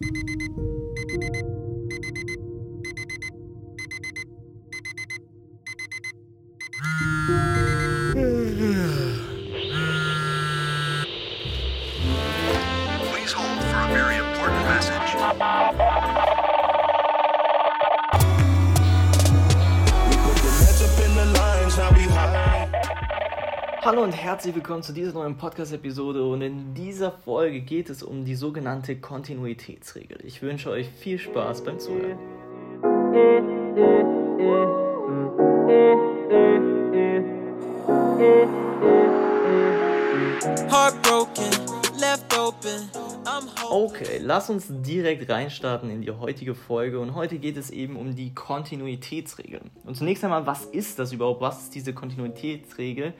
[0.00, 0.37] Thank you
[23.88, 28.22] Hallo und herzlich willkommen zu dieser neuen Podcast-Episode und in dieser Folge geht es um
[28.26, 30.18] die sogenannte Kontinuitätsregel.
[30.26, 32.18] Ich wünsche euch viel Spaß beim Zuhören.
[43.70, 48.14] Okay, lass uns direkt reinstarten in die heutige Folge und heute geht es eben um
[48.14, 49.62] die Kontinuitätsregel.
[49.86, 51.40] Und zunächst einmal, was ist das überhaupt?
[51.40, 53.14] Was ist diese Kontinuitätsregel?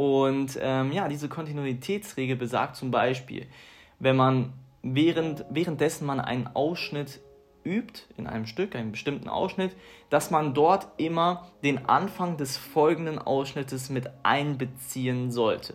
[0.00, 3.46] Und ähm, ja, diese Kontinuitätsregel besagt zum Beispiel,
[3.98, 7.20] wenn man während, währenddessen man einen Ausschnitt
[7.66, 9.76] übt, in einem Stück, einen bestimmten Ausschnitt,
[10.08, 15.74] dass man dort immer den Anfang des folgenden Ausschnittes mit einbeziehen sollte.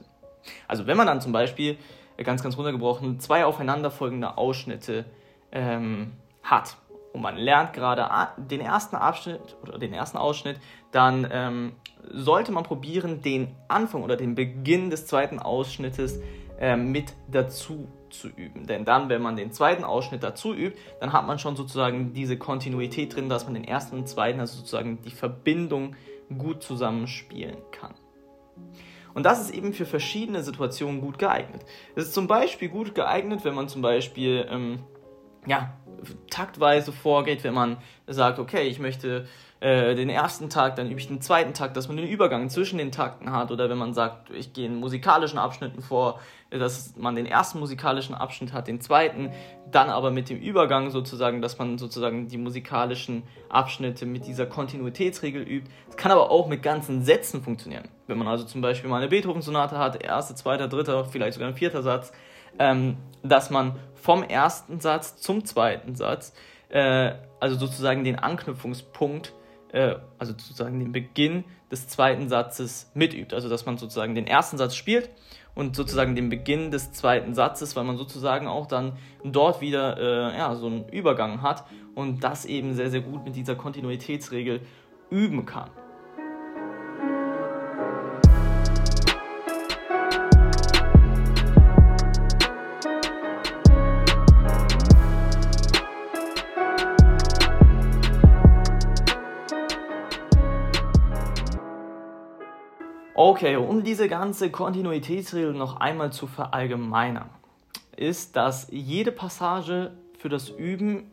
[0.67, 1.77] Also wenn man dann zum Beispiel,
[2.17, 5.05] äh, ganz, ganz runtergebrochen, zwei aufeinanderfolgende Ausschnitte
[5.51, 6.77] ähm, hat
[7.15, 8.05] und man lernt gerade
[8.37, 10.59] den ersten Abschnitt oder den ersten Ausschnitt,
[10.91, 11.71] dann ähm,
[12.11, 16.19] sollte man probieren, den Anfang oder den Beginn des zweiten Ausschnittes
[16.59, 18.67] ähm, mit dazu zu üben.
[18.67, 22.37] Denn dann, wenn man den zweiten Ausschnitt dazu übt, dann hat man schon sozusagen diese
[22.37, 25.95] Kontinuität drin, dass man den ersten und zweiten, also sozusagen die Verbindung
[26.37, 27.93] gut zusammenspielen kann.
[29.13, 31.63] Und das ist eben für verschiedene Situationen gut geeignet.
[31.95, 34.79] Es ist zum Beispiel gut geeignet, wenn man zum Beispiel ähm,
[35.47, 35.73] ja,
[36.29, 39.27] taktweise vorgeht, wenn man sagt, okay, ich möchte
[39.61, 42.77] äh, den ersten Takt, dann übe ich den zweiten Takt, dass man den Übergang zwischen
[42.77, 43.51] den Takten hat.
[43.51, 46.19] Oder wenn man sagt, ich gehe in musikalischen Abschnitten vor,
[46.51, 49.31] dass man den ersten musikalischen Abschnitt hat, den zweiten,
[49.71, 55.41] dann aber mit dem Übergang sozusagen, dass man sozusagen die musikalischen Abschnitte mit dieser Kontinuitätsregel
[55.41, 55.71] übt.
[55.89, 57.87] Es kann aber auch mit ganzen Sätzen funktionieren.
[58.07, 61.55] Wenn man also zum Beispiel mal eine Beethoven-Sonate hat, erster, zweiter, dritter, vielleicht sogar ein
[61.55, 62.11] vierter Satz,
[62.59, 66.33] ähm, dass man vom ersten Satz zum zweiten Satz,
[66.69, 69.33] äh, also sozusagen den Anknüpfungspunkt,
[69.71, 73.33] äh, also sozusagen den Beginn des zweiten Satzes mitübt.
[73.33, 75.09] Also dass man sozusagen den ersten Satz spielt
[75.55, 78.93] und sozusagen den Beginn des zweiten Satzes, weil man sozusagen auch dann
[79.23, 83.35] dort wieder äh, ja, so einen Übergang hat und das eben sehr, sehr gut mit
[83.35, 84.61] dieser Kontinuitätsregel
[85.09, 85.69] üben kann.
[103.35, 107.29] Okay, um diese ganze Kontinuitätsregel noch einmal zu verallgemeinern,
[107.97, 111.11] ist, dass jede Passage für das Üben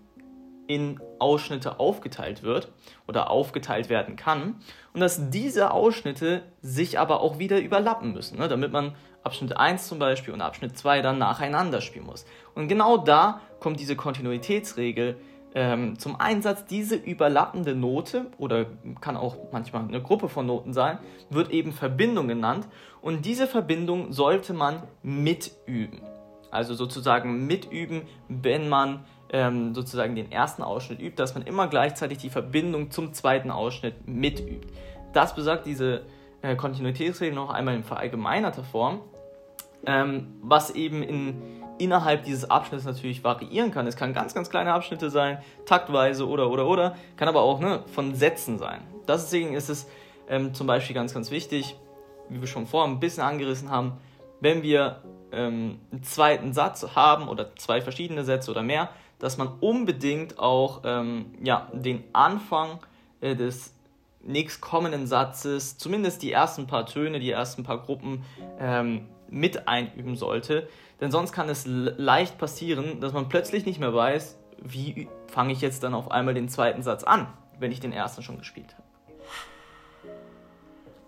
[0.69, 2.71] in Ausschnitte aufgeteilt wird
[3.09, 4.55] oder aufgeteilt werden kann
[4.95, 8.95] und dass diese Ausschnitte sich aber auch wieder überlappen müssen, ne, damit man
[9.25, 12.25] Abschnitt 1 zum Beispiel und Abschnitt 2 dann nacheinander spielen muss.
[12.55, 15.17] Und genau da kommt diese Kontinuitätsregel
[15.55, 16.65] ähm, zum Einsatz.
[16.67, 18.67] Diese überlappende Note oder
[19.01, 20.99] kann auch manchmal eine Gruppe von Noten sein,
[21.31, 22.69] wird eben Verbindung genannt
[23.01, 26.01] und diese Verbindung sollte man mitüben.
[26.51, 32.19] Also sozusagen mitüben, wenn man ähm, sozusagen den ersten Ausschnitt übt, dass man immer gleichzeitig
[32.19, 34.69] die Verbindung zum zweiten Ausschnitt mitübt.
[35.15, 36.03] Das besagt diese
[36.43, 39.01] äh, Kontinuitätsregel noch einmal in verallgemeinerter Form,
[39.87, 43.87] ähm, was eben in, innerhalb dieses Abschnitts natürlich variieren kann.
[43.87, 47.83] Es kann ganz, ganz kleine Abschnitte sein, taktweise oder, oder, oder, kann aber auch ne,
[47.95, 48.81] von Sätzen sein.
[49.09, 49.89] Deswegen ist es
[50.29, 51.77] ähm, zum Beispiel ganz, ganz wichtig,
[52.29, 53.95] wie wir schon vorher ein bisschen angerissen haben,
[54.41, 59.49] wenn wir ähm, einen zweiten Satz haben oder zwei verschiedene Sätze oder mehr, dass man
[59.61, 62.79] unbedingt auch ähm, ja, den Anfang
[63.21, 63.75] äh, des
[64.25, 68.25] nächstkommenden Satzes, zumindest die ersten paar Töne, die ersten paar Gruppen
[68.59, 70.69] ähm, mit einüben sollte.
[71.01, 75.61] Denn sonst kann es leicht passieren, dass man plötzlich nicht mehr weiß, wie fange ich
[75.61, 77.27] jetzt dann auf einmal den zweiten Satz an,
[77.59, 78.83] wenn ich den ersten schon gespielt habe.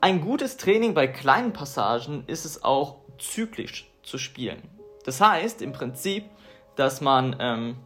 [0.00, 4.62] Ein gutes Training bei kleinen Passagen ist es auch zyklisch zu spielen.
[5.04, 6.24] Das heißt im Prinzip,
[6.76, 7.76] dass man ähm,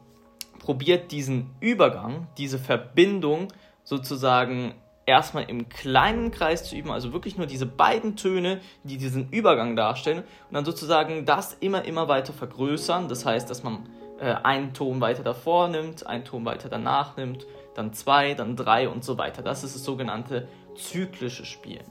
[0.59, 3.49] probiert, diesen Übergang, diese Verbindung
[3.85, 4.75] sozusagen
[5.09, 9.75] erstmal im kleinen Kreis zu üben, also wirklich nur diese beiden Töne, die diesen Übergang
[9.75, 13.09] darstellen und dann sozusagen das immer, immer weiter vergrößern.
[13.09, 13.89] Das heißt, dass man
[14.21, 18.89] äh, einen Ton weiter davor nimmt, einen Ton weiter danach nimmt, dann zwei, dann drei
[18.89, 19.43] und so weiter.
[19.43, 20.47] Das ist das sogenannte
[20.77, 21.87] zyklische Spielen.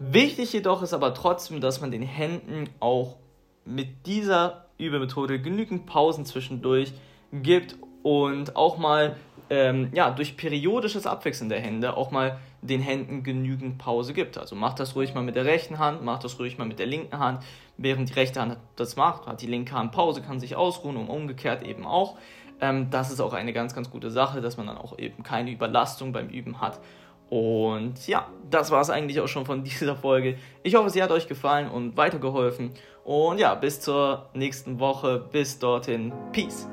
[0.00, 3.16] Wichtig jedoch ist aber trotzdem, dass man den Händen auch
[3.64, 6.92] mit dieser Übemethode genügend Pausen zwischendurch
[7.32, 9.16] gibt und auch mal
[9.50, 14.38] ähm, ja, durch periodisches Abwechseln der Hände auch mal den Händen genügend Pause gibt.
[14.38, 16.86] Also macht das ruhig mal mit der rechten Hand, macht das ruhig mal mit der
[16.86, 17.42] linken Hand.
[17.76, 21.08] Während die rechte Hand das macht, hat die linke Hand Pause, kann sich ausruhen und
[21.08, 22.16] umgekehrt eben auch.
[22.60, 25.50] Ähm, das ist auch eine ganz, ganz gute Sache, dass man dann auch eben keine
[25.50, 26.80] Überlastung beim Üben hat.
[27.28, 30.36] Und ja, das war es eigentlich auch schon von dieser Folge.
[30.62, 32.70] Ich hoffe, sie hat euch gefallen und weitergeholfen.
[33.04, 35.26] Und ja, bis zur nächsten Woche.
[35.32, 36.12] Bis dorthin.
[36.32, 36.68] Peace.